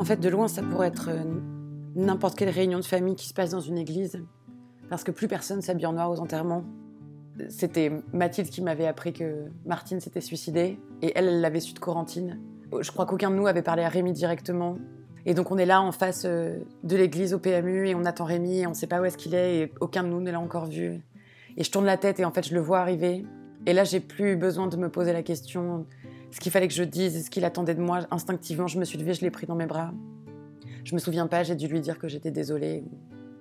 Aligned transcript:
En 0.00 0.04
fait, 0.04 0.16
de 0.16 0.30
loin, 0.30 0.48
ça 0.48 0.62
pourrait 0.62 0.86
être 0.86 1.10
euh, 1.10 1.22
n'importe 1.94 2.38
quelle 2.38 2.48
réunion 2.48 2.78
de 2.78 2.84
famille 2.86 3.16
qui 3.16 3.28
se 3.28 3.34
passe 3.34 3.50
dans 3.50 3.60
une 3.60 3.76
église, 3.76 4.24
parce 4.88 5.04
que 5.04 5.10
plus 5.10 5.28
personne 5.28 5.60
s'habille 5.60 5.84
en 5.84 5.92
noir 5.92 6.10
aux 6.10 6.20
enterrements. 6.20 6.64
C'était 7.50 7.92
Mathilde 8.14 8.48
qui 8.48 8.62
m'avait 8.62 8.86
appris 8.86 9.12
que 9.12 9.50
Martine 9.66 10.00
s'était 10.00 10.22
suicidée, 10.22 10.80
et 11.02 11.12
elle, 11.14 11.28
elle 11.28 11.42
l'avait 11.42 11.60
su 11.60 11.74
de 11.74 11.78
Corentine. 11.78 12.40
Je 12.80 12.90
crois 12.90 13.04
qu'aucun 13.04 13.30
de 13.30 13.36
nous 13.36 13.46
avait 13.46 13.60
parlé 13.60 13.82
à 13.82 13.90
Rémi 13.90 14.14
directement. 14.14 14.78
Et 15.26 15.34
donc 15.34 15.50
on 15.50 15.58
est 15.58 15.66
là 15.66 15.82
en 15.82 15.92
face 15.92 16.22
euh, 16.24 16.56
de 16.82 16.96
l'église 16.96 17.34
au 17.34 17.38
PMU 17.38 17.86
et 17.86 17.94
on 17.94 18.06
attend 18.06 18.24
Rémi 18.24 18.60
et 18.60 18.66
on 18.66 18.70
ne 18.70 18.74
sait 18.74 18.86
pas 18.86 19.02
où 19.02 19.04
est-ce 19.04 19.18
qu'il 19.18 19.34
est 19.34 19.58
et 19.58 19.72
aucun 19.80 20.02
de 20.02 20.08
nous 20.08 20.22
ne 20.22 20.30
l'a 20.30 20.40
encore 20.40 20.64
vu. 20.64 21.02
Et 21.58 21.62
je 21.62 21.70
tourne 21.70 21.84
la 21.84 21.98
tête 21.98 22.18
et 22.20 22.24
en 22.24 22.30
fait 22.30 22.48
je 22.48 22.54
le 22.54 22.60
vois 22.60 22.80
arriver. 22.80 23.26
Et 23.66 23.74
là 23.74 23.84
j'ai 23.84 24.00
plus 24.00 24.36
besoin 24.36 24.66
de 24.66 24.78
me 24.78 24.88
poser 24.88 25.12
la 25.12 25.22
question 25.22 25.84
ce 26.30 26.40
qu'il 26.40 26.52
fallait 26.52 26.68
que 26.68 26.74
je 26.74 26.84
dise, 26.84 27.24
ce 27.24 27.30
qu'il 27.30 27.44
attendait 27.44 27.74
de 27.74 27.80
moi. 27.80 28.00
Instinctivement 28.10 28.66
je 28.66 28.78
me 28.78 28.84
suis 28.84 28.98
levée, 28.98 29.14
je 29.14 29.22
l'ai 29.22 29.30
pris 29.30 29.46
dans 29.46 29.54
mes 29.54 29.66
bras. 29.66 29.92
Je 30.84 30.94
me 30.94 31.00
souviens 31.00 31.26
pas, 31.26 31.42
j'ai 31.42 31.56
dû 31.56 31.66
lui 31.68 31.80
dire 31.80 31.98
que 31.98 32.08
j'étais 32.08 32.30
désolée. 32.30 32.84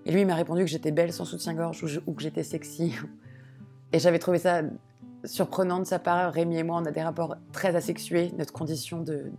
Et 0.05 0.11
lui 0.11 0.21
il 0.21 0.27
m'a 0.27 0.35
répondu 0.35 0.61
que 0.61 0.69
j'étais 0.69 0.91
belle 0.91 1.13
sans 1.13 1.25
soutien-gorge 1.25 2.01
ou, 2.05 2.13
que 2.13 2.21
j'étais 2.21 2.43
sexy. 2.43 2.95
Et 3.93 3.99
j'avais 3.99 4.19
trouvé 4.19 4.37
ça 4.37 4.61
surprenant 5.25 5.79
de 5.79 5.85
sa 5.85 5.99
part. 5.99 6.31
Rémi 6.31 6.57
et 6.57 6.63
moi 6.63 6.79
on 6.81 6.85
a 6.85 6.91
des 6.91 7.01
rapports 7.01 7.35
très 7.51 7.75
asexués. 7.75 8.31
Notre 8.37 8.53
condition 8.53 9.01
de 9.01 9.31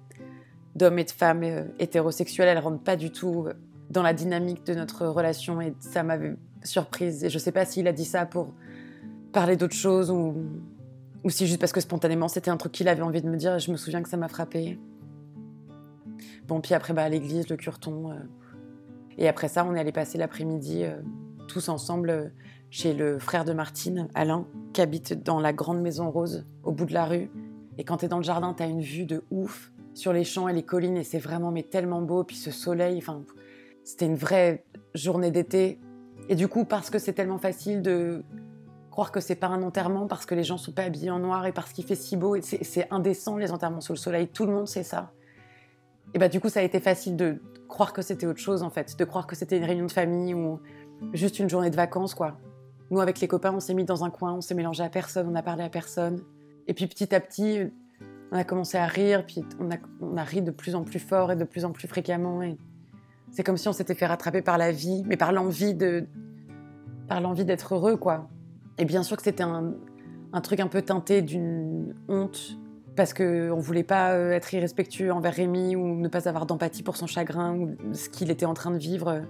d'hommes 0.77 0.99
et 0.99 1.05
de 1.05 1.11
femmes 1.11 1.43
euh, 1.43 1.65
hétérosexuels, 1.81 2.49
elles 2.49 2.59
rentrent 2.59 2.83
pas 2.83 2.97
du 2.97 3.11
tout 3.11 3.47
euh, 3.47 3.55
dans 3.91 4.03
la 4.03 4.15
dynamique 4.15 4.65
de 4.65 4.75
notre 4.75 5.07
relation 5.07 5.61
et 5.61 5.75
ça 5.81 6.03
m'avait 6.03 6.37
surprise. 6.63 7.25
Et 7.25 7.31
je 7.31 7.39
sais 7.39 7.53
pas 7.53 7.65
s'il 7.65 7.89
a 7.89 7.93
dit 7.93 8.05
ça 8.05 8.27
pour 8.27 8.53
parler 9.33 9.57
d'autre 9.57 9.75
chose 9.75 10.11
ou, 10.11 10.35
ou 11.25 11.31
si 11.31 11.47
juste 11.47 11.61
parce 11.61 11.73
que 11.73 11.81
spontanément 11.81 12.29
c'était 12.29 12.51
un 12.51 12.57
truc 12.57 12.73
qu'il 12.73 12.89
avait 12.89 13.03
envie 13.03 13.23
de 13.23 13.29
me 13.29 13.37
dire 13.37 13.57
et 13.57 13.59
je 13.59 13.71
me 13.71 13.77
souviens 13.77 14.03
que 14.03 14.09
ça 14.09 14.17
m'a 14.17 14.29
frappé. 14.29 14.79
Bon, 16.47 16.61
puis 16.61 16.75
après, 16.75 16.93
bah, 16.93 17.05
à 17.05 17.09
l'église, 17.09 17.49
le 17.49 17.57
cureton. 17.57 18.11
Euh, 18.11 18.15
et 19.17 19.29
après 19.29 19.47
ça, 19.47 19.65
on 19.65 19.75
est 19.75 19.81
allé 19.81 19.93
passer 19.93 20.19
l'après-midi 20.19 20.85
tous 21.51 21.69
ensemble 21.69 22.33
chez 22.71 22.95
le 22.95 23.19
frère 23.19 23.45
de 23.45 23.53
Martine, 23.53 24.09
Alain, 24.15 24.47
qui 24.73 24.81
habite 24.81 25.25
dans 25.25 25.41
la 25.41 25.53
grande 25.53 25.81
maison 25.81 26.11
rose 26.11 26.47
au 26.63 26.73
bout 26.73 26.87
de 26.87 26.95
la 26.95 27.05
rue. 27.05 27.31
Et 27.77 27.85
quand 27.85 27.99
tu 27.99 28.05
es 28.05 28.09
dans 28.09 28.19
le 28.19 28.25
jardin, 28.25 28.55
tu 28.55 28.63
as 28.63 28.67
une 28.67 28.81
vue 28.81 29.05
de 29.05 29.25
ouf 29.31 29.73
sur 29.95 30.13
les 30.13 30.25
champs 30.25 30.49
et 30.49 30.53
les 30.53 30.63
collines 30.63 30.97
et 30.97 31.03
c'est 31.03 31.19
vraiment 31.19 31.51
mais 31.51 31.65
tellement 31.65 32.03
beau. 32.03 32.23
Puis 32.23 32.37
ce 32.37 32.53
soleil, 32.53 32.99
enfin, 32.99 33.25
c'était 33.83 34.07
une 34.07 34.15
vraie 34.15 34.65
journée 34.95 35.33
d'été. 35.33 35.81
Et 36.29 36.37
du 36.37 36.47
coup, 36.47 36.65
parce 36.65 36.91
que 36.91 36.99
c'est 36.99 37.13
tellement 37.13 37.39
facile 37.39 37.83
de 37.83 38.23
croire 38.91 39.13
que 39.13 39.21
c'est 39.21 39.37
pas 39.37 39.47
un 39.47 39.63
enterrement, 39.63 40.07
parce 40.07 40.27
que 40.27 40.35
les 40.35 40.45
gens 40.45 40.59
sont 40.59 40.73
pas 40.73 40.83
habillés 40.83 41.11
en 41.11 41.21
noir 41.21 41.47
et 41.47 41.53
parce 41.53 41.73
qu'il 41.73 41.85
fait 41.85 41.95
si 41.95 42.17
beau, 42.17 42.37
c'est 42.43 42.89
indécent 42.91 43.37
les 43.37 43.53
enterrements 43.53 43.81
sous 43.81 43.93
le 43.93 43.99
soleil, 43.99 44.29
tout 44.29 44.47
le 44.47 44.53
monde 44.53 44.69
sait 44.69 44.83
ça. 44.83 45.13
Et 46.15 46.19
bah 46.19 46.29
du 46.29 46.41
coup, 46.41 46.49
ça 46.49 46.61
a 46.61 46.63
été 46.63 46.81
facile 46.81 47.17
de 47.17 47.41
croire 47.69 47.93
que 47.93 48.03
c'était 48.03 48.27
autre 48.27 48.41
chose 48.41 48.63
en 48.63 48.71
fait, 48.71 48.99
de 48.99 49.05
croire 49.05 49.27
que 49.27 49.37
c'était 49.37 49.57
une 49.57 49.65
réunion 49.65 49.87
de 49.87 49.93
famille 49.93 50.35
ou 50.35 50.61
juste 51.13 51.39
une 51.39 51.49
journée 51.49 51.71
de 51.71 51.77
vacances 51.77 52.15
quoi. 52.15 52.37
Nous 52.91 53.01
avec 53.01 53.21
les 53.21 53.29
copains, 53.29 53.55
on 53.55 53.61
s'est 53.61 53.75
mis 53.75 53.85
dans 53.85 54.05
un 54.05 54.11
coin, 54.11 54.35
on 54.35 54.41
s'est 54.41 54.55
mélangé 54.55 54.83
à 54.83 54.89
personne, 54.89 55.29
on 55.31 55.35
a 55.37 55.43
parlé 55.43 55.63
à 55.63 55.69
personne. 55.69 56.21
Et 56.67 56.75
puis 56.75 56.89
petit 56.89 57.15
à 57.15 57.21
petit, 57.21 57.71
on 58.33 58.37
a 58.37 58.43
commencé 58.43 58.77
à 58.77 58.87
rire, 58.87 59.25
puis 59.25 59.45
on 59.61 59.71
a, 59.71 59.77
on 60.01 60.17
a 60.17 60.25
ri 60.25 60.43
de 60.43 60.51
plus 60.51 60.75
en 60.75 60.83
plus 60.83 60.99
fort 60.99 61.31
et 61.31 61.37
de 61.37 61.45
plus 61.45 61.65
en 61.65 61.71
plus 61.71 61.87
fréquemment. 61.87 62.43
Et 62.43 62.59
c'est 63.31 63.45
comme 63.45 63.57
si 63.57 63.69
on 63.69 63.73
s'était 63.73 63.95
fait 63.95 64.07
rattraper 64.07 64.43
par 64.43 64.59
la 64.59 64.73
vie, 64.73 65.05
mais 65.07 65.17
par 65.17 65.31
l'envie 65.31 65.75
de, 65.75 66.07
par 67.09 67.21
l'envie 67.21 67.45
d'être 67.45 67.75
heureux, 67.75 67.97
quoi. 67.97 68.29
Et 68.81 68.87
bien 68.87 69.03
sûr 69.03 69.19
que 69.19 69.23
c'était 69.23 69.45
un, 69.45 69.75
truc 70.43 70.59
un 70.59 70.67
peu 70.67 70.81
teinté 70.81 71.21
d'une 71.21 71.95
honte, 72.09 72.59
parce 72.97 73.13
qu'on 73.13 73.23
ne 73.23 73.61
voulait 73.61 73.85
pas 73.85 74.15
euh, 74.15 74.33
être 74.33 74.55
irrespectueux 74.55 75.13
envers 75.13 75.35
Rémi 75.35 75.77
ou 75.77 75.97
ne 75.97 76.09
pas 76.09 76.29
avoir 76.29 76.47
d'empathie 76.47 76.83
pour 76.83 76.97
son 76.97 77.07
chagrin 77.07 77.55
ou 77.55 77.77
ce 77.93 78.09
qu'il 78.09 78.31
était 78.31 78.47
en 78.47 78.55
train 78.55 78.71
de 78.71 78.79
vivre. 78.79 79.21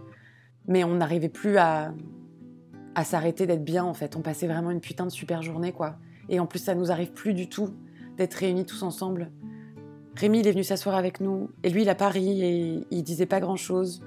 Mais 0.69 0.85
on 0.85 0.95
n'arrivait 0.95 1.29
plus 1.29 1.59
à, 1.59 1.93
s'arrêter 3.03 3.45
d'être 3.45 3.65
bien, 3.65 3.83
en 3.83 3.93
fait. 3.93 4.15
On 4.15 4.21
passait 4.21 4.47
vraiment 4.47 4.71
une 4.71 4.81
putain 4.81 5.05
de 5.05 5.11
super 5.11 5.43
journée, 5.43 5.73
quoi. 5.73 5.97
Et 6.29 6.39
en 6.39 6.47
plus, 6.47 6.61
ça 6.61 6.77
nous 6.77 6.93
arrive 6.93 7.13
plus 7.13 7.35
du 7.35 7.49
tout 7.49 7.71
d'être 8.17 8.35
réunis 8.35 8.67
tous 8.67 8.85
ensemble. 8.85 9.33
Rémi, 10.15 10.41
il 10.41 10.47
est 10.47 10.53
venu 10.53 10.63
s'asseoir 10.63 10.95
avec 10.95 11.21
nous, 11.21 11.51
et 11.65 11.71
lui, 11.71 11.83
il 11.83 11.89
a 11.89 11.97
pas 11.97 12.09
ri 12.09 12.45
et 12.45 12.87
il 12.93 13.03
disait 13.03 13.27
pas 13.27 13.41
grand-chose. 13.41 14.01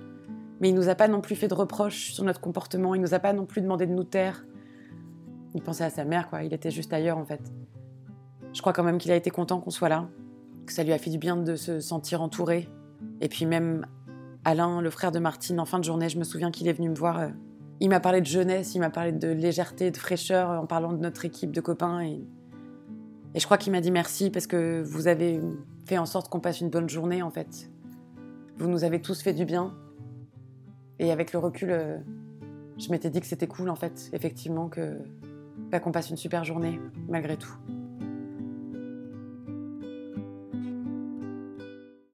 Mais 0.62 0.70
il 0.70 0.76
nous 0.76 0.88
a 0.88 0.96
pas 0.96 1.10
non 1.10 1.20
plus 1.20 1.36
fait 1.36 1.50
de 1.50 1.54
reproches 1.54 2.14
sur 2.14 2.24
notre 2.24 2.40
comportement, 2.40 2.96
il 2.96 3.02
nous 3.02 3.14
a 3.14 3.20
pas 3.20 3.34
non 3.34 3.46
plus 3.46 3.62
demandé 3.62 3.88
de 3.88 3.92
nous 3.92 4.06
taire. 4.06 4.46
Il 5.56 5.62
pensait 5.62 5.84
à 5.84 5.90
sa 5.90 6.06
mère, 6.06 6.30
quoi, 6.30 6.44
il 6.44 6.54
était 6.54 6.72
juste 6.72 6.94
ailleurs 6.94 7.18
en 7.18 7.26
fait. 7.26 7.42
Je 8.54 8.62
crois 8.62 8.74
quand 8.74 8.84
même 8.84 8.98
qu'il 8.98 9.12
a 9.12 9.16
été 9.16 9.30
content 9.30 9.60
qu'on 9.60 9.72
soit 9.72 9.90
là, 9.90 10.10
que 10.66 10.74
ça 10.74 10.84
lui 10.84 10.94
a 10.94 10.98
fait 10.98 11.10
du 11.10 11.18
bien 11.18 11.38
de 11.38 11.56
se 11.56 11.80
sentir 11.80 12.22
entouré. 12.22 12.70
Et 13.22 13.30
puis 13.30 13.46
même 13.46 13.86
Alain, 14.46 14.82
le 14.82 14.90
frère 14.90 15.12
de 15.12 15.20
Martine, 15.20 15.60
en 15.60 15.66
fin 15.66 15.80
de 15.80 15.84
journée, 15.84 16.10
je 16.10 16.18
me 16.18 16.24
souviens 16.24 16.52
qu'il 16.52 16.68
est 16.68 16.74
venu 16.74 16.90
me 16.90 16.96
voir. 16.96 17.20
Euh, 17.20 17.30
il 17.80 17.90
m'a 17.90 18.00
parlé 18.00 18.22
de 18.22 18.26
jeunesse, 18.26 18.76
il 18.76 18.80
m'a 18.80 18.90
parlé 18.90 19.12
de 19.12 19.28
légèreté, 19.28 19.92
de 19.92 19.98
fraîcheur 19.98 20.50
en 20.50 20.66
parlant 20.66 20.94
de 20.94 21.00
notre 21.00 21.26
équipe 21.26 21.52
de 21.52 21.62
copains. 21.62 22.02
Et 22.02 22.22
et 23.36 23.40
je 23.40 23.46
crois 23.46 23.58
qu'il 23.58 23.72
m'a 23.72 23.82
dit 23.82 23.92
merci 23.92 24.30
parce 24.30 24.48
que 24.48 24.84
vous 24.86 25.08
avez 25.08 25.42
fait 25.86 25.98
en 25.98 26.06
sorte 26.06 26.30
qu'on 26.30 26.40
passe 26.40 26.62
une 26.62 26.70
bonne 26.70 26.90
journée 26.90 27.24
en 27.24 27.32
fait. 27.32 27.70
Vous 28.58 28.68
nous 28.68 28.84
avez 28.84 29.02
tous 29.02 29.22
fait 29.22 29.34
du 29.34 29.46
bien. 29.46 29.74
Et 31.00 31.12
avec 31.12 31.34
le 31.34 31.40
recul, 31.40 31.72
euh, 31.72 31.98
je 32.78 32.92
m'étais 32.92 33.10
dit 33.10 33.20
que 33.20 33.26
c'était 33.26 33.48
cool 33.48 33.70
en 33.70 33.76
fait, 33.76 34.10
effectivement, 34.14 34.70
que 34.70 35.00
bah, 35.74 35.80
qu'on 35.80 35.92
passe 35.92 36.12
une 36.12 36.18
super 36.18 36.44
journée 36.44 36.80
malgré 37.10 37.36
tout. 37.36 37.58